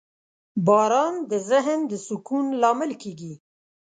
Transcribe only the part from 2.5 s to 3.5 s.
لامل کېږي.